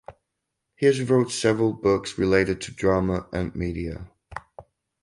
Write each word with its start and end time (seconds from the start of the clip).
He 0.77 0.87
has 0.87 0.99
wrote 0.99 1.29
several 1.31 1.73
books 1.73 2.17
related 2.17 2.59
to 2.61 2.71
drama 2.71 3.27
and 3.31 3.53
media. 3.53 4.09